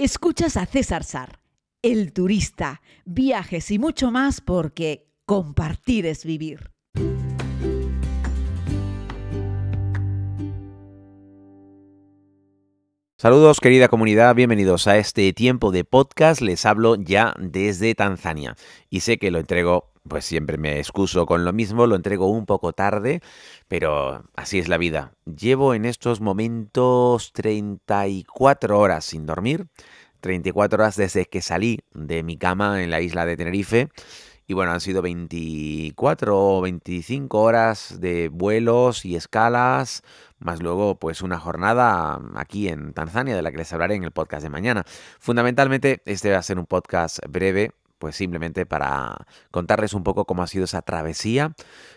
Escuchas 0.00 0.56
a 0.56 0.64
César 0.64 1.02
Sar, 1.02 1.40
el 1.82 2.12
turista, 2.12 2.82
viajes 3.04 3.68
y 3.72 3.80
mucho 3.80 4.12
más 4.12 4.40
porque 4.40 5.08
compartir 5.26 6.06
es 6.06 6.24
vivir. 6.24 6.70
Saludos 13.16 13.58
querida 13.58 13.88
comunidad, 13.88 14.36
bienvenidos 14.36 14.86
a 14.86 14.98
este 14.98 15.32
tiempo 15.32 15.72
de 15.72 15.82
podcast. 15.82 16.42
Les 16.42 16.64
hablo 16.64 16.94
ya 16.94 17.34
desde 17.36 17.96
Tanzania 17.96 18.54
y 18.88 19.00
sé 19.00 19.18
que 19.18 19.32
lo 19.32 19.40
entrego, 19.40 19.90
pues 20.08 20.24
siempre 20.24 20.58
me 20.58 20.78
excuso 20.78 21.26
con 21.26 21.44
lo 21.44 21.52
mismo, 21.52 21.86
lo 21.86 21.96
entrego 21.96 22.28
un 22.28 22.46
poco 22.46 22.72
tarde, 22.72 23.20
pero 23.68 24.24
así 24.34 24.58
es 24.58 24.68
la 24.68 24.78
vida. 24.78 25.12
Llevo 25.24 25.74
en 25.74 25.84
estos 25.84 26.20
momentos 26.20 27.32
34 27.32 28.78
horas 28.78 29.04
sin 29.04 29.26
dormir, 29.26 29.66
34 30.20 30.82
horas 30.82 30.96
desde 30.96 31.26
que 31.26 31.42
salí 31.42 31.80
de 31.94 32.22
mi 32.22 32.36
cama 32.36 32.82
en 32.82 32.90
la 32.90 33.00
isla 33.00 33.26
de 33.26 33.36
Tenerife. 33.36 33.88
Y 34.50 34.54
bueno, 34.54 34.72
han 34.72 34.80
sido 34.80 35.02
24 35.02 36.56
o 36.56 36.62
25 36.62 37.38
horas 37.38 38.00
de 38.00 38.30
vuelos 38.30 39.04
y 39.04 39.14
escalas, 39.14 40.02
más 40.38 40.62
luego 40.62 40.98
pues 40.98 41.20
una 41.20 41.38
jornada 41.38 42.18
aquí 42.34 42.68
en 42.68 42.94
Tanzania 42.94 43.36
de 43.36 43.42
la 43.42 43.50
que 43.50 43.58
les 43.58 43.72
hablaré 43.74 43.96
en 43.96 44.04
el 44.04 44.10
podcast 44.10 44.42
de 44.42 44.48
mañana. 44.48 44.84
Fundamentalmente 45.20 46.00
este 46.06 46.32
va 46.32 46.38
a 46.38 46.42
ser 46.42 46.58
un 46.58 46.64
podcast 46.64 47.18
breve, 47.28 47.72
pues 47.98 48.16
simplemente 48.16 48.66
para 48.66 49.26
contarles 49.50 49.92
un 49.94 50.02
poco 50.02 50.24
cómo 50.24 50.42
ha 50.42 50.46
sido 50.46 50.64
esa 50.64 50.82
travesía. 50.82 51.52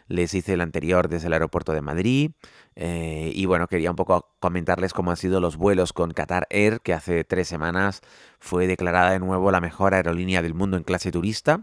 Les 0.07 0.33
hice 0.33 0.53
el 0.53 0.61
anterior 0.61 1.07
desde 1.07 1.27
el 1.27 1.33
aeropuerto 1.33 1.73
de 1.73 1.81
Madrid 1.81 2.31
eh, 2.75 3.31
y 3.33 3.45
bueno, 3.45 3.67
quería 3.67 3.89
un 3.89 3.95
poco 3.95 4.29
comentarles 4.39 4.93
cómo 4.93 5.11
han 5.11 5.17
sido 5.17 5.39
los 5.39 5.57
vuelos 5.57 5.93
con 5.93 6.11
Qatar 6.11 6.47
Air, 6.49 6.81
que 6.81 6.93
hace 6.93 7.23
tres 7.23 7.47
semanas 7.47 8.01
fue 8.39 8.65
declarada 8.65 9.11
de 9.11 9.19
nuevo 9.19 9.51
la 9.51 9.61
mejor 9.61 9.93
aerolínea 9.93 10.41
del 10.41 10.53
mundo 10.53 10.75
en 10.77 10.83
clase 10.83 11.11
turista. 11.11 11.61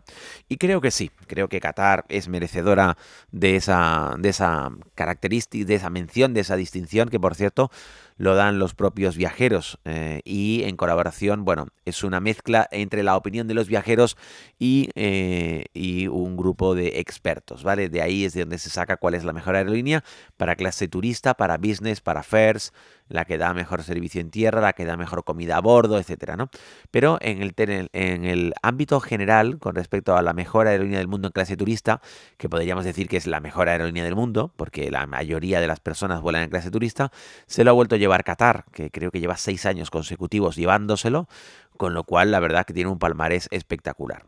Y 0.49 0.59
creo 0.59 0.81
que 0.81 0.91
sí, 0.91 1.11
creo 1.27 1.49
que 1.49 1.61
Qatar 1.61 2.05
es 2.09 2.29
merecedora 2.29 2.97
de 3.33 3.57
esa, 3.57 4.15
de 4.19 4.29
esa 4.29 4.71
característica, 4.95 5.67
de 5.67 5.75
esa 5.75 5.91
mención, 5.91 6.35
de 6.35 6.41
esa 6.41 6.57
distinción, 6.57 7.09
que 7.09 7.19
por 7.19 7.35
cierto 7.35 7.71
lo 8.19 8.35
dan 8.35 8.59
los 8.59 8.75
propios 8.75 9.17
viajeros 9.17 9.79
eh, 9.85 10.21
y 10.25 10.65
en 10.65 10.77
colaboración, 10.77 11.45
bueno, 11.45 11.69
es 11.85 12.03
una 12.03 12.21
mezcla 12.21 12.69
entre 12.73 13.05
la 13.05 13.17
opinión 13.17 13.47
de 13.47 13.55
los 13.55 13.69
viajeros 13.69 14.17
y, 14.59 14.91
eh, 14.97 15.67
y, 15.73 16.09
un 16.09 16.37
grupo 16.37 16.75
de 16.75 16.99
expertos, 16.99 17.63
¿vale? 17.63 17.89
De 17.89 18.03
ahí 18.03 18.25
es 18.25 18.35
de 18.35 18.41
donde 18.41 18.59
se 18.59 18.71
saca 18.71 18.97
cuál 18.97 19.15
es 19.15 19.25
la 19.25 19.33
mejor 19.33 19.55
aerolínea 19.55 20.03
para 20.37 20.57
clase 20.57 20.89
turista, 20.89 20.98
para 21.37 21.57
business, 21.57 22.01
para 22.01 22.23
fairs, 22.23 22.73
la 23.09 23.25
que 23.25 23.39
da 23.39 23.55
mejor 23.55 23.83
servicio 23.83 24.21
en 24.21 24.31
tierra, 24.31 24.61
la 24.61 24.73
que 24.73 24.85
da 24.85 24.97
mejor 24.97 25.25
comida 25.25 25.57
a 25.57 25.61
bordo, 25.61 25.99
etcétera, 25.99 26.37
¿no? 26.37 26.51
Pero 26.91 27.19
en 27.21 27.43
el, 27.43 27.55
en 27.93 28.25
el 28.25 28.53
ámbito 28.63 29.01
general, 29.01 29.59
con 29.59 29.75
respecto 29.75 30.17
a 30.17 30.23
la 30.23 30.33
mejor 30.33 30.67
aerolínea 30.67 30.99
del 30.99 31.09
mundo 31.09 31.29
en 31.29 31.33
clase 31.33 31.57
turista, 31.57 32.01
que 32.37 32.49
podríamos 32.49 32.85
decir 32.85 33.09
que 33.09 33.17
es 33.17 33.27
la 33.27 33.41
mejor 33.41 33.69
aerolínea 33.69 34.05
del 34.05 34.15
mundo, 34.15 34.53
porque 34.57 34.91
la 34.91 35.07
mayoría 35.07 35.61
de 35.61 35.67
las 35.67 35.81
personas 35.81 36.21
vuelan 36.21 36.43
en 36.43 36.51
clase 36.51 36.71
turista, 36.71 37.11
se 37.47 37.65
lo 37.65 37.71
ha 37.71 37.75
vuelto 37.75 37.95
a 37.95 37.99
llevar 37.99 38.25
Qatar, 38.25 38.65
que 38.73 38.91
creo 38.91 39.11
que 39.11 39.21
lleva 39.21 39.37
seis 39.37 39.67
años 39.67 39.91
consecutivos 39.91 40.57
llevándoselo, 40.57 41.29
con 41.77 41.95
lo 41.95 42.05
cual 42.05 42.31
la 42.31 42.41
verdad 42.41 42.67
que 42.67 42.75
tiene 42.75 42.91
un 42.91 42.99
palmarés 42.99 43.49
espectacular. 43.51 44.27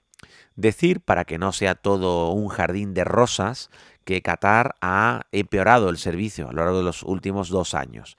Decir, 0.57 1.01
para 1.01 1.25
que 1.25 1.39
no 1.39 1.53
sea 1.53 1.75
todo 1.75 2.31
un 2.33 2.49
jardín 2.49 2.95
de 2.95 3.05
rosas, 3.05 3.71
que 4.05 4.23
Qatar 4.23 4.75
ha 4.81 5.23
empeorado 5.33 5.89
el 5.89 5.99
servicio 5.99 6.49
a 6.49 6.53
lo 6.53 6.65
largo 6.65 6.79
de 6.79 6.85
los 6.85 7.03
últimos 7.03 7.49
dos 7.49 7.75
años. 7.75 8.17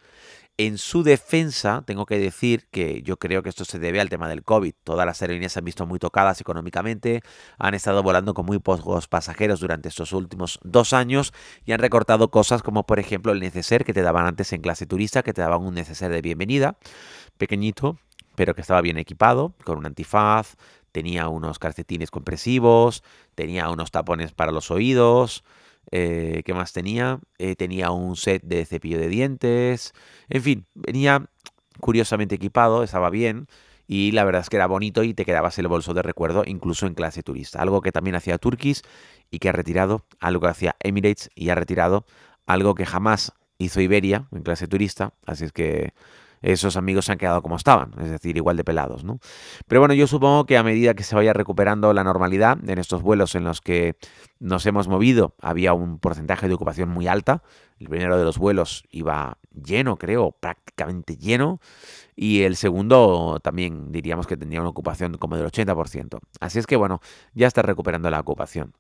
En 0.64 0.78
su 0.78 1.02
defensa, 1.02 1.84
tengo 1.88 2.06
que 2.06 2.20
decir 2.20 2.67
que 2.70 3.02
yo 3.02 3.17
creo 3.17 3.42
que 3.42 3.50
esto 3.50 3.66
se 3.66 3.80
debe 3.80 4.00
al 4.00 4.09
tema 4.09 4.30
del 4.30 4.44
COVID. 4.44 4.73
Todas 4.84 5.08
las 5.08 5.20
aerolíneas 5.22 5.54
se 5.54 5.59
han 5.59 5.66
visto 5.66 5.88
muy 5.88 5.98
tocadas 5.98 6.39
económicamente, 6.39 7.22
han 7.58 7.73
estado 7.73 8.04
volando 8.04 8.36
con 8.36 8.45
muy 8.45 8.59
pocos 8.59 9.08
pasajeros 9.08 9.59
durante 9.59 9.89
estos 9.89 10.14
últimos 10.14 10.59
dos 10.64 10.94
años 10.94 11.34
y 11.66 11.71
han 11.71 11.80
recortado 11.80 12.30
cosas 12.30 12.61
como, 12.61 12.86
por 12.86 13.00
ejemplo, 13.00 13.32
el 13.32 13.39
neceser 13.39 13.83
que 13.83 13.94
te 13.94 14.04
daban 14.04 14.27
antes 14.27 14.54
en 14.54 14.61
clase 14.61 14.86
turista, 14.86 15.23
que 15.23 15.33
te 15.33 15.42
daban 15.42 15.64
un 15.64 15.73
neceser 15.73 16.11
de 16.11 16.21
bienvenida, 16.21 16.77
pequeñito, 17.39 17.98
pero 18.36 18.54
que 18.54 18.61
estaba 18.61 18.82
bien 18.82 18.98
equipado, 18.98 19.55
con 19.64 19.80
un 19.80 19.86
antifaz, 19.86 20.58
tenía 20.91 21.27
unos 21.27 21.59
calcetines 21.59 22.11
compresivos, 22.11 23.03
tenía 23.35 23.69
unos 23.69 23.91
tapones 23.91 24.33
para 24.33 24.52
los 24.52 24.71
oídos, 24.71 25.43
eh, 25.91 26.43
¿Qué 26.45 26.53
más 26.53 26.73
tenía? 26.73 27.19
Eh, 27.37 27.55
tenía 27.55 27.91
un 27.91 28.15
set 28.15 28.43
de 28.43 28.65
cepillo 28.65 28.99
de 28.99 29.09
dientes. 29.09 29.93
En 30.29 30.41
fin, 30.41 30.65
venía 30.75 31.25
curiosamente 31.79 32.35
equipado, 32.35 32.83
estaba 32.83 33.09
bien. 33.09 33.47
Y 33.87 34.11
la 34.11 34.23
verdad 34.23 34.41
es 34.41 34.49
que 34.49 34.55
era 34.55 34.67
bonito 34.67 35.03
y 35.03 35.13
te 35.13 35.25
quedabas 35.25 35.57
el 35.59 35.67
bolso 35.67 35.93
de 35.93 36.02
recuerdo, 36.02 36.43
incluso 36.45 36.87
en 36.87 36.93
clase 36.93 37.23
turista. 37.23 37.61
Algo 37.61 37.81
que 37.81 37.91
también 37.91 38.15
hacía 38.15 38.37
Turkish 38.37 38.81
y 39.29 39.39
que 39.39 39.49
ha 39.49 39.52
retirado. 39.52 40.05
Algo 40.19 40.41
que 40.41 40.47
hacía 40.47 40.75
Emirates 40.79 41.29
y 41.35 41.49
ha 41.49 41.55
retirado. 41.55 42.05
Algo 42.45 42.75
que 42.75 42.85
jamás 42.85 43.33
hizo 43.58 43.81
Iberia 43.81 44.27
en 44.31 44.43
clase 44.43 44.67
turista. 44.67 45.13
Así 45.25 45.45
es 45.45 45.52
que 45.52 45.93
esos 46.41 46.77
amigos 46.77 47.05
se 47.05 47.11
han 47.11 47.17
quedado 47.17 47.41
como 47.41 47.55
estaban, 47.55 47.93
es 48.02 48.09
decir, 48.09 48.37
igual 48.37 48.57
de 48.57 48.63
pelados, 48.63 49.03
¿no? 49.03 49.19
Pero 49.67 49.81
bueno, 49.81 49.93
yo 49.93 50.07
supongo 50.07 50.45
que 50.45 50.57
a 50.57 50.63
medida 50.63 50.93
que 50.93 51.03
se 51.03 51.15
vaya 51.15 51.33
recuperando 51.33 51.93
la 51.93 52.03
normalidad 52.03 52.57
en 52.67 52.77
estos 52.77 53.02
vuelos 53.02 53.35
en 53.35 53.43
los 53.43 53.61
que 53.61 53.95
nos 54.39 54.65
hemos 54.65 54.87
movido, 54.87 55.35
había 55.39 55.73
un 55.73 55.99
porcentaje 55.99 56.47
de 56.47 56.55
ocupación 56.55 56.89
muy 56.89 57.07
alta. 57.07 57.43
El 57.79 57.89
primero 57.89 58.17
de 58.17 58.23
los 58.23 58.37
vuelos 58.37 58.83
iba 58.89 59.37
lleno, 59.53 59.97
creo, 59.97 60.31
prácticamente 60.31 61.15
lleno. 61.15 61.59
Y 62.15 62.41
el 62.41 62.55
segundo 62.55 63.39
también 63.43 63.91
diríamos 63.91 64.27
que 64.27 64.37
tendría 64.37 64.61
una 64.61 64.69
ocupación 64.69 65.17
como 65.17 65.37
del 65.37 65.45
80%. 65.45 66.19
Así 66.39 66.59
es 66.59 66.67
que 66.67 66.75
bueno, 66.75 67.02
ya 67.33 67.47
está 67.47 67.61
recuperando 67.61 68.09
la 68.09 68.19
ocupación. 68.19 68.73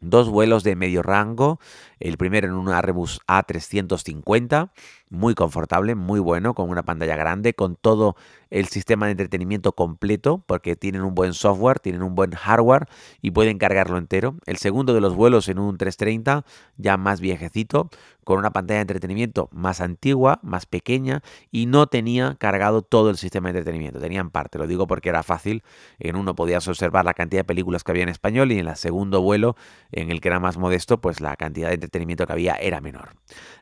Dos 0.00 0.28
vuelos 0.28 0.64
de 0.64 0.74
medio 0.74 1.02
rango, 1.02 1.60
el 2.00 2.16
primero 2.16 2.48
en 2.48 2.54
un 2.54 2.68
Airbus 2.68 3.20
A350, 3.28 4.72
muy 5.12 5.34
confortable, 5.34 5.94
muy 5.94 6.20
bueno, 6.20 6.54
con 6.54 6.70
una 6.70 6.82
pantalla 6.82 7.16
grande, 7.16 7.52
con 7.52 7.76
todo 7.76 8.16
el 8.50 8.66
sistema 8.66 9.06
de 9.06 9.12
entretenimiento 9.12 9.72
completo, 9.72 10.42
porque 10.46 10.74
tienen 10.74 11.02
un 11.02 11.14
buen 11.14 11.34
software, 11.34 11.80
tienen 11.80 12.02
un 12.02 12.14
buen 12.14 12.32
hardware 12.32 12.86
y 13.20 13.30
pueden 13.30 13.58
cargarlo 13.58 13.98
entero. 13.98 14.36
El 14.46 14.56
segundo 14.56 14.94
de 14.94 15.00
los 15.00 15.14
vuelos 15.14 15.48
en 15.48 15.58
un 15.58 15.76
330, 15.76 16.44
ya 16.76 16.96
más 16.96 17.20
viejecito, 17.20 17.90
con 18.24 18.38
una 18.38 18.50
pantalla 18.50 18.78
de 18.78 18.82
entretenimiento 18.82 19.48
más 19.52 19.80
antigua, 19.80 20.38
más 20.42 20.66
pequeña 20.66 21.22
y 21.50 21.66
no 21.66 21.86
tenía 21.88 22.36
cargado 22.38 22.82
todo 22.82 23.10
el 23.10 23.16
sistema 23.16 23.52
de 23.52 23.58
entretenimiento, 23.58 24.00
tenían 24.00 24.30
parte, 24.30 24.58
lo 24.58 24.66
digo 24.66 24.86
porque 24.86 25.08
era 25.08 25.22
fácil, 25.22 25.62
en 25.98 26.16
uno 26.16 26.34
podías 26.34 26.66
observar 26.68 27.04
la 27.04 27.14
cantidad 27.14 27.40
de 27.40 27.44
películas 27.44 27.84
que 27.84 27.90
había 27.90 28.04
en 28.04 28.08
español 28.08 28.52
y 28.52 28.58
en 28.58 28.68
el 28.68 28.76
segundo 28.76 29.22
vuelo, 29.22 29.56
en 29.90 30.10
el 30.10 30.20
que 30.20 30.28
era 30.28 30.40
más 30.40 30.56
modesto, 30.56 31.00
pues 31.00 31.20
la 31.20 31.36
cantidad 31.36 31.68
de 31.68 31.74
entretenimiento 31.74 32.26
que 32.26 32.32
había 32.32 32.54
era 32.54 32.80
menor. 32.80 33.14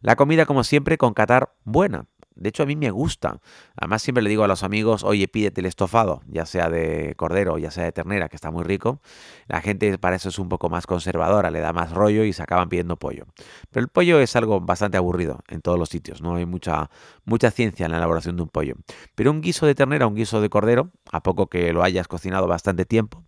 La 0.02 0.16
comida, 0.16 0.46
como 0.46 0.64
siempre, 0.64 0.98
con 0.98 1.14
Qatar 1.14 1.39
buena. 1.64 2.06
De 2.40 2.48
hecho, 2.48 2.62
a 2.62 2.66
mí 2.66 2.74
me 2.74 2.90
gusta. 2.90 3.38
Además, 3.76 4.00
siempre 4.00 4.22
le 4.22 4.30
digo 4.30 4.44
a 4.44 4.48
los 4.48 4.62
amigos, 4.62 5.04
oye, 5.04 5.28
pídete 5.28 5.60
el 5.60 5.66
estofado, 5.66 6.22
ya 6.26 6.46
sea 6.46 6.70
de 6.70 7.14
cordero, 7.16 7.58
ya 7.58 7.70
sea 7.70 7.84
de 7.84 7.92
ternera, 7.92 8.30
que 8.30 8.36
está 8.36 8.50
muy 8.50 8.64
rico. 8.64 9.02
La 9.46 9.60
gente 9.60 9.98
para 9.98 10.16
eso 10.16 10.30
es 10.30 10.38
un 10.38 10.48
poco 10.48 10.70
más 10.70 10.86
conservadora, 10.86 11.50
le 11.50 11.60
da 11.60 11.74
más 11.74 11.92
rollo 11.92 12.24
y 12.24 12.32
se 12.32 12.42
acaban 12.42 12.70
pidiendo 12.70 12.96
pollo. 12.96 13.26
Pero 13.70 13.84
el 13.84 13.88
pollo 13.88 14.20
es 14.20 14.34
algo 14.36 14.58
bastante 14.58 14.96
aburrido 14.96 15.40
en 15.48 15.60
todos 15.60 15.78
los 15.78 15.90
sitios, 15.90 16.22
no 16.22 16.36
hay 16.36 16.46
mucha, 16.46 16.90
mucha 17.26 17.50
ciencia 17.50 17.84
en 17.84 17.92
la 17.92 17.98
elaboración 17.98 18.36
de 18.36 18.42
un 18.42 18.48
pollo. 18.48 18.74
Pero 19.14 19.30
un 19.32 19.42
guiso 19.42 19.66
de 19.66 19.74
ternera, 19.74 20.06
un 20.06 20.14
guiso 20.14 20.40
de 20.40 20.48
cordero, 20.48 20.90
a 21.12 21.22
poco 21.22 21.48
que 21.48 21.74
lo 21.74 21.82
hayas 21.82 22.08
cocinado 22.08 22.46
bastante 22.46 22.86
tiempo, 22.86 23.22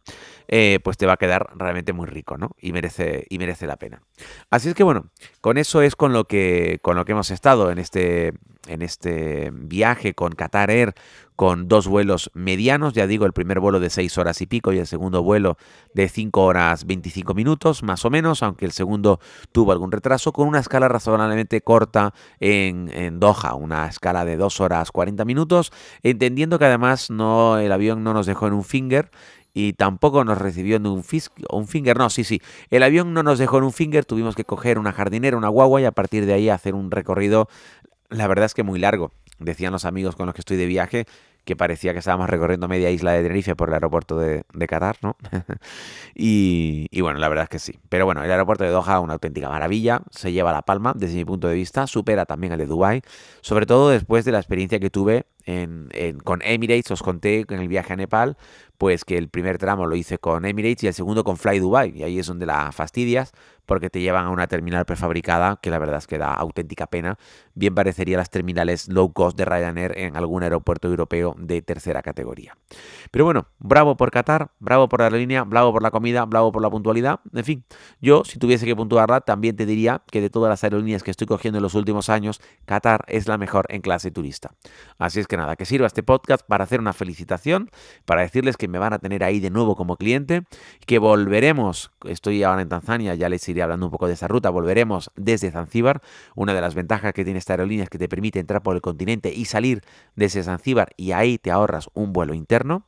eh, 0.48 0.80
pues 0.82 0.96
te 0.96 1.06
va 1.06 1.14
a 1.14 1.16
quedar 1.16 1.50
realmente 1.56 1.92
muy 1.92 2.06
rico, 2.06 2.36
¿no? 2.36 2.50
Y 2.60 2.72
merece, 2.72 3.26
y 3.28 3.38
merece 3.38 3.66
la 3.66 3.76
pena. 3.76 4.02
Así 4.50 4.68
es 4.68 4.74
que 4.74 4.82
bueno, 4.82 5.06
con 5.40 5.58
eso 5.58 5.82
es 5.82 5.96
con 5.96 6.12
lo 6.12 6.24
que, 6.24 6.78
con 6.82 6.96
lo 6.96 7.04
que 7.04 7.12
hemos 7.12 7.30
estado 7.30 7.70
en 7.70 7.78
este, 7.78 8.34
en 8.66 8.82
este 8.82 9.50
viaje 9.52 10.14
con 10.14 10.32
Qatar 10.32 10.70
Air 10.70 10.94
con 11.36 11.66
dos 11.66 11.88
vuelos 11.88 12.30
medianos, 12.34 12.92
ya 12.92 13.06
digo, 13.06 13.26
el 13.26 13.32
primer 13.32 13.58
vuelo 13.58 13.80
de 13.80 13.90
6 13.90 14.16
horas 14.18 14.40
y 14.42 14.46
pico 14.46 14.72
y 14.72 14.78
el 14.78 14.86
segundo 14.86 15.22
vuelo 15.22 15.56
de 15.94 16.08
5 16.08 16.40
horas 16.40 16.86
25 16.86 17.34
minutos, 17.34 17.82
más 17.82 18.04
o 18.04 18.10
menos, 18.10 18.42
aunque 18.42 18.64
el 18.64 18.72
segundo 18.72 19.18
tuvo 19.50 19.72
algún 19.72 19.90
retraso, 19.90 20.32
con 20.32 20.46
una 20.46 20.60
escala 20.60 20.88
razonablemente 20.88 21.60
corta 21.62 22.14
en, 22.38 22.90
en 22.92 23.18
Doha, 23.18 23.54
una 23.54 23.86
escala 23.88 24.24
de 24.24 24.36
2 24.36 24.60
horas 24.60 24.92
40 24.92 25.24
minutos, 25.24 25.72
entendiendo 26.02 26.58
que 26.58 26.66
además 26.66 27.10
no, 27.10 27.58
el 27.58 27.72
avión 27.72 28.04
no 28.04 28.14
nos 28.14 28.26
dejó 28.26 28.46
en 28.46 28.52
un 28.52 28.62
finger, 28.62 29.10
y 29.54 29.74
tampoco 29.74 30.24
nos 30.24 30.38
recibió 30.38 30.76
en 30.76 30.86
un, 30.86 31.04
un 31.50 31.68
finger. 31.68 31.96
No, 31.98 32.10
sí, 32.10 32.24
sí. 32.24 32.40
El 32.70 32.82
avión 32.82 33.12
no 33.12 33.22
nos 33.22 33.38
dejó 33.38 33.58
en 33.58 33.64
un 33.64 33.72
finger, 33.72 34.04
tuvimos 34.04 34.34
que 34.34 34.44
coger 34.44 34.78
una 34.78 34.92
jardinera, 34.92 35.36
una 35.36 35.48
guagua 35.48 35.80
y 35.80 35.84
a 35.84 35.92
partir 35.92 36.26
de 36.26 36.34
ahí 36.34 36.48
hacer 36.48 36.74
un 36.74 36.90
recorrido, 36.90 37.48
la 38.08 38.26
verdad 38.26 38.46
es 38.46 38.54
que 38.54 38.62
muy 38.62 38.78
largo. 38.78 39.12
Decían 39.38 39.72
los 39.72 39.84
amigos 39.84 40.16
con 40.16 40.26
los 40.26 40.34
que 40.34 40.40
estoy 40.40 40.56
de 40.56 40.66
viaje 40.66 41.06
que 41.44 41.56
parecía 41.56 41.92
que 41.92 41.98
estábamos 41.98 42.30
recorriendo 42.30 42.68
media 42.68 42.90
isla 42.90 43.12
de 43.12 43.22
Tenerife 43.22 43.56
por 43.56 43.68
el 43.68 43.74
aeropuerto 43.74 44.18
de, 44.18 44.44
Qatar, 44.68 44.96
¿no? 45.02 45.16
y, 46.14 47.00
bueno, 47.00 47.18
la 47.18 47.28
verdad 47.28 47.44
es 47.44 47.48
que 47.48 47.58
sí. 47.58 47.78
Pero 47.88 48.04
bueno, 48.04 48.22
el 48.22 48.30
aeropuerto 48.30 48.64
de 48.64 48.70
Doha, 48.70 49.00
una 49.00 49.14
auténtica 49.14 49.48
maravilla, 49.48 50.02
se 50.10 50.32
lleva 50.32 50.52
la 50.52 50.62
palma 50.62 50.92
desde 50.94 51.16
mi 51.16 51.24
punto 51.24 51.48
de 51.48 51.54
vista, 51.54 51.86
supera 51.86 52.26
también 52.26 52.52
el 52.52 52.58
de 52.60 52.66
Dubai, 52.66 53.02
sobre 53.40 53.66
todo 53.66 53.90
después 53.90 54.24
de 54.24 54.32
la 54.32 54.38
experiencia 54.38 54.78
que 54.78 54.90
tuve 54.90 55.26
con 56.24 56.42
Emirates, 56.42 56.90
os 56.90 57.02
conté 57.02 57.44
en 57.48 57.60
el 57.60 57.68
viaje 57.68 57.92
a 57.92 57.96
Nepal, 57.96 58.36
pues 58.78 59.04
que 59.04 59.16
el 59.16 59.28
primer 59.28 59.58
tramo 59.58 59.86
lo 59.86 59.94
hice 59.94 60.18
con 60.18 60.44
Emirates 60.44 60.82
y 60.84 60.86
el 60.88 60.94
segundo 60.94 61.22
con 61.24 61.36
Fly 61.36 61.60
Dubai. 61.60 61.96
Y 61.96 62.02
ahí 62.02 62.18
es 62.18 62.26
donde 62.26 62.46
la 62.46 62.72
fastidias 62.72 63.32
porque 63.66 63.90
te 63.90 64.00
llevan 64.00 64.26
a 64.26 64.30
una 64.30 64.46
terminal 64.48 64.84
prefabricada 64.84 65.58
que 65.62 65.70
la 65.70 65.78
verdad 65.78 65.98
es 65.98 66.06
que 66.06 66.18
da 66.18 66.34
auténtica 66.34 66.86
pena. 66.86 67.16
Bien 67.54 67.74
parecería 67.74 68.16
las 68.16 68.30
terminales 68.30 68.88
low 68.88 69.12
cost 69.12 69.36
de 69.36 69.44
Ryanair 69.44 69.96
en 69.96 70.16
algún 70.16 70.42
aeropuerto 70.42 70.88
europeo 70.88 71.34
de 71.38 71.62
tercera 71.62 72.02
categoría. 72.02 72.56
Pero 73.10 73.24
bueno, 73.24 73.46
bravo 73.58 73.96
por 73.96 74.10
Qatar, 74.10 74.50
bravo 74.58 74.88
por 74.88 75.00
la 75.00 75.10
línea, 75.10 75.44
bravo 75.44 75.72
por 75.72 75.82
la 75.82 75.90
comida, 75.90 76.24
bravo 76.24 76.52
por 76.52 76.62
la 76.62 76.70
puntualidad. 76.70 77.20
En 77.32 77.44
fin, 77.44 77.64
yo 78.00 78.24
si 78.24 78.38
tuviese 78.38 78.66
que 78.66 78.74
puntuarla 78.74 79.20
también 79.20 79.56
te 79.56 79.64
diría 79.64 80.02
que 80.10 80.20
de 80.20 80.30
todas 80.30 80.50
las 80.50 80.64
aerolíneas 80.64 81.02
que 81.02 81.10
estoy 81.10 81.26
cogiendo 81.26 81.58
en 81.58 81.62
los 81.62 81.74
últimos 81.74 82.08
años, 82.08 82.40
Qatar 82.64 83.04
es 83.06 83.28
la 83.28 83.38
mejor 83.38 83.66
en 83.68 83.80
clase 83.80 84.10
turista. 84.10 84.54
Así 84.98 85.20
es 85.20 85.26
que 85.26 85.31
nada, 85.36 85.56
que 85.56 85.64
sirva 85.64 85.86
este 85.86 86.02
podcast 86.02 86.44
para 86.46 86.64
hacer 86.64 86.80
una 86.80 86.92
felicitación, 86.92 87.70
para 88.04 88.22
decirles 88.22 88.56
que 88.56 88.68
me 88.68 88.78
van 88.78 88.92
a 88.92 88.98
tener 88.98 89.24
ahí 89.24 89.40
de 89.40 89.50
nuevo 89.50 89.76
como 89.76 89.96
cliente, 89.96 90.42
que 90.86 90.98
volveremos, 90.98 91.92
estoy 92.04 92.42
ahora 92.42 92.62
en 92.62 92.68
Tanzania, 92.68 93.14
ya 93.14 93.28
les 93.28 93.48
iré 93.48 93.62
hablando 93.62 93.86
un 93.86 93.92
poco 93.92 94.06
de 94.06 94.14
esa 94.14 94.28
ruta, 94.28 94.50
volveremos 94.50 95.10
desde 95.16 95.50
Zanzíbar. 95.50 96.02
Una 96.34 96.54
de 96.54 96.60
las 96.60 96.74
ventajas 96.74 97.12
que 97.12 97.24
tiene 97.24 97.38
esta 97.38 97.54
aerolínea 97.54 97.84
es 97.84 97.90
que 97.90 97.98
te 97.98 98.08
permite 98.08 98.38
entrar 98.38 98.62
por 98.62 98.74
el 98.74 98.82
continente 98.82 99.32
y 99.32 99.44
salir 99.46 99.82
desde 100.16 100.42
Zanzíbar 100.42 100.90
y 100.96 101.12
ahí 101.12 101.38
te 101.38 101.50
ahorras 101.50 101.88
un 101.94 102.12
vuelo 102.12 102.34
interno. 102.34 102.84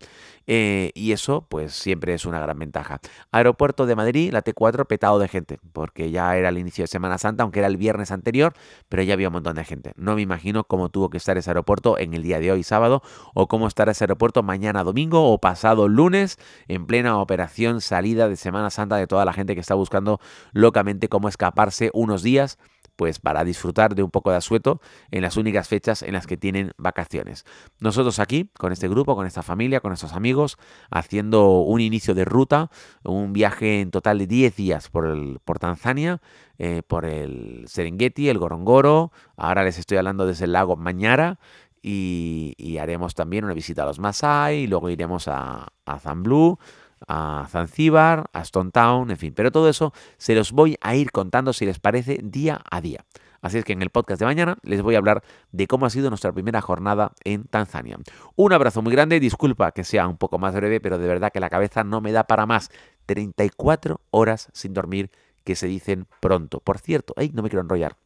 Eh, 0.47 0.91
y 0.95 1.13
eso, 1.13 1.47
pues 1.49 1.73
siempre 1.73 2.15
es 2.15 2.27
una 2.27 2.41
gran 2.41 2.59
ventaja. 2.59 3.01
Aeropuerto 3.33 3.87
de 3.87 3.97
Madrid, 3.97 4.33
la 4.33 4.43
T4 4.43 4.87
petado 4.87 5.19
de 5.19 5.29
gente, 5.29 5.59
porque 5.73 6.11
ya 6.11 6.37
era 6.37 6.51
el 6.51 6.59
inicio 6.59 6.83
de 6.83 6.89
Semana 6.89 7.19
Santa, 7.19 7.43
aunque 7.43 7.61
era 7.61 7.69
el 7.69 7.77
viernes 7.77 8.11
anterior, 8.11 8.53
pero 8.89 9.03
ya 9.03 9.15
había 9.15 9.29
un 9.29 9.35
montón 9.35 9.57
de 9.57 9.65
gente. 9.65 9.93
No 9.97 10.15
me 10.15 10.23
imagino 10.23 10.65
cómo 10.65 10.89
tuvo 10.91 11.11
que 11.11 11.17
estar 11.17 11.39
ese 11.39 11.51
aeropuerto 11.51 11.99
en 11.99 12.15
el 12.15 12.23
día 12.23 12.41
de 12.41 12.53
hoy, 12.53 12.63
sábado, 12.63 13.03
o 13.35 13.49
cómo 13.49 13.67
estará 13.67 13.93
ese 13.93 14.05
aeropuerto 14.05 14.43
mañana 14.43 14.85
domingo 14.85 15.33
o 15.33 15.39
pasado 15.39 15.89
lunes, 15.89 16.39
en 16.69 16.87
plena 16.87 17.19
operación 17.19 17.81
salida 17.81 18.29
de 18.29 18.37
Semana 18.37 18.71
Santa 18.71 18.97
de 18.97 19.07
toda 19.07 19.25
la 19.25 19.33
gente 19.33 19.55
que 19.55 19.61
está 19.61 19.75
buscando 19.75 20.21
locamente 20.53 21.09
cómo 21.09 21.29
escaparse 21.29 21.91
unos 21.95 22.23
días 22.23 22.59
pues 22.97 23.19
para 23.19 23.45
disfrutar 23.45 23.95
de 23.95 24.03
un 24.03 24.11
poco 24.11 24.31
de 24.31 24.37
asueto 24.37 24.81
en 25.11 25.23
las 25.23 25.37
únicas 25.37 25.69
fechas 25.69 26.03
en 26.03 26.13
las 26.13 26.27
que 26.27 26.37
tienen 26.37 26.73
vacaciones. 26.77 27.45
Nosotros 27.81 28.19
aquí, 28.19 28.51
con 28.59 28.73
este 28.73 28.89
grupo, 28.89 29.17
con 29.17 29.27
esta 29.27 29.43
familia, 29.43 29.81
con 29.81 29.93
estos 29.93 30.13
amigos, 30.13 30.59
haciendo 30.91 31.61
un 31.61 31.81
inicio 31.81 32.15
de 32.15 32.25
ruta, 32.25 32.71
un 33.03 33.33
viaje 33.33 33.81
en 33.81 33.91
total 33.91 34.19
de 34.19 34.27
10 34.27 34.57
días 34.57 34.89
por, 34.91 35.07
el, 35.07 35.41
por 35.45 35.59
Tanzania, 35.59 36.21
eh, 36.59 36.83
por 36.87 37.05
el 37.05 37.65
Serengeti, 37.67 38.29
el 38.29 38.39
Gorongoro, 38.39 39.13
ahora 39.37 39.65
les 39.65 39.79
estoy 39.79 39.99
hablando 39.99 40.27
desde 40.27 40.45
el 40.45 40.53
lago 40.53 40.77
Mañara, 40.77 41.39
y, 41.87 42.79
haremos 42.81 43.15
también 43.15 43.45
una 43.45 43.53
visita 43.53 43.83
a 43.83 43.87
los 43.87 43.99
Masai, 43.99 44.61
y 44.61 44.67
luego 44.67 44.89
iremos 44.89 45.29
a, 45.29 45.69
a 45.85 45.99
Zamblu, 45.99 46.59
a 47.07 47.47
Zanzíbar, 47.51 48.27
a 48.33 48.41
Stone 48.43 48.71
Town, 48.71 49.11
en 49.11 49.17
fin. 49.17 49.35
Pero 49.35 49.51
todo 49.53 49.69
eso 49.69 49.93
se 50.17 50.35
los 50.35 50.53
voy 50.53 50.77
a 50.81 50.95
ir 50.95 51.11
contando, 51.11 51.53
si 51.53 51.67
les 51.67 51.79
parece, 51.79 52.21
día 52.23 52.61
a 52.71 52.81
día. 52.81 53.05
Así 53.45 53.59
es 53.59 53.65
que 53.65 53.75
en 53.75 53.83
el 53.83 53.91
podcast 53.91 54.21
de 54.21 54.25
mañana 54.25 54.57
les 54.63 54.81
voy 54.81 54.95
a 54.95 54.99
hablar 54.99 55.23
de 55.53 55.67
cómo 55.67 55.85
ha 55.85 55.91
sido 55.91 56.09
nuestra 56.09 56.33
primera 56.33 56.63
jornada 56.63 57.13
en 57.25 57.45
Tanzania. 57.45 57.99
Un 58.37 58.55
abrazo 58.55 58.81
muy 58.81 58.93
grande, 58.93 59.21
disculpa 59.21 59.73
que 59.73 59.85
sea 59.85 60.09
un 60.09 60.17
poco 60.17 60.39
más 60.39 60.55
breve, 60.55 60.81
pero 60.81 60.97
de 60.97 61.07
verdad 61.07 61.31
que 61.31 61.41
la 61.41 61.51
cabeza 61.51 61.85
no 61.85 62.01
me 62.01 62.13
da 62.13 62.25
para 62.25 62.47
más. 62.47 62.71
34 63.05 64.01
horas 64.11 64.49
sin 64.55 64.73
dormir 64.73 65.11
que 65.45 65.57
se 65.57 65.67
dicen 65.67 66.07
pronto. 66.21 66.61
Por 66.61 66.79
cierto, 66.79 67.13
ay, 67.19 67.33
no 67.35 67.43
me 67.43 67.51
quiero 67.51 67.61
enrollar. 67.61 67.99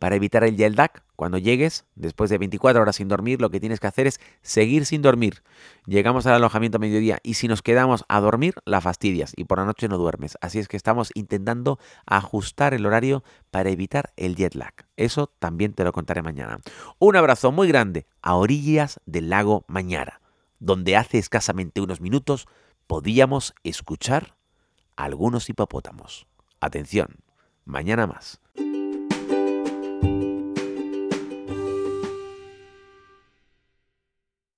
Para 0.00 0.16
evitar 0.16 0.42
el 0.42 0.56
jet 0.56 0.74
cuando 1.16 1.38
llegues, 1.38 1.84
después 1.94 2.28
de 2.30 2.38
24 2.38 2.82
horas 2.82 2.96
sin 2.96 3.08
dormir, 3.08 3.40
lo 3.40 3.50
que 3.50 3.60
tienes 3.60 3.78
que 3.78 3.86
hacer 3.86 4.06
es 4.06 4.20
seguir 4.42 4.84
sin 4.84 5.00
dormir. 5.00 5.42
Llegamos 5.86 6.26
al 6.26 6.34
alojamiento 6.34 6.76
a 6.76 6.80
mediodía 6.80 7.18
y 7.22 7.34
si 7.34 7.46
nos 7.46 7.62
quedamos 7.62 8.04
a 8.08 8.20
dormir, 8.20 8.54
la 8.64 8.80
fastidias 8.80 9.32
y 9.36 9.44
por 9.44 9.58
la 9.58 9.64
noche 9.64 9.88
no 9.88 9.96
duermes. 9.96 10.36
Así 10.40 10.58
es 10.58 10.66
que 10.66 10.76
estamos 10.76 11.10
intentando 11.14 11.78
ajustar 12.06 12.74
el 12.74 12.84
horario 12.86 13.22
para 13.50 13.70
evitar 13.70 14.12
el 14.16 14.34
jet 14.34 14.54
lag. 14.54 14.74
Eso 14.96 15.32
también 15.38 15.72
te 15.72 15.84
lo 15.84 15.92
contaré 15.92 16.22
mañana. 16.22 16.58
Un 16.98 17.16
abrazo 17.16 17.52
muy 17.52 17.68
grande 17.68 18.06
a 18.20 18.34
orillas 18.34 19.00
del 19.06 19.30
lago 19.30 19.64
Mañara, 19.68 20.20
donde 20.58 20.96
hace 20.96 21.18
escasamente 21.18 21.80
unos 21.80 22.00
minutos 22.00 22.48
podíamos 22.86 23.54
escuchar 23.62 24.36
algunos 24.96 25.48
hipopótamos. 25.48 26.26
Atención, 26.60 27.16
mañana 27.64 28.06
más. 28.06 28.40